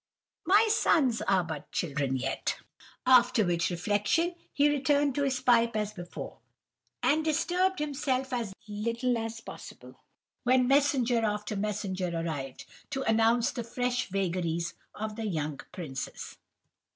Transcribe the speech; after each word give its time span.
My 0.47 0.67
sons 0.67 1.21
are 1.21 1.43
but 1.43 1.71
children 1.71 2.17
yet.' 2.17 2.57
"After 3.05 3.45
which 3.45 3.69
reflection 3.69 4.33
he 4.51 4.67
returned 4.67 5.13
to 5.13 5.21
his 5.21 5.39
pipe 5.41 5.75
as 5.75 5.93
before, 5.93 6.39
and 7.03 7.23
disturbed 7.23 7.77
himself 7.77 8.33
as 8.33 8.51
little 8.67 9.15
as 9.19 9.41
possible, 9.41 9.99
when 10.41 10.67
messenger 10.67 11.23
after 11.23 11.55
messenger 11.55 12.09
arrived, 12.11 12.65
to 12.89 13.03
announce 13.03 13.51
the 13.51 13.63
fresh 13.63 14.07
vagaries 14.09 14.73
of 14.95 15.17
the 15.17 15.27
young 15.27 15.59
princes. 15.71 16.35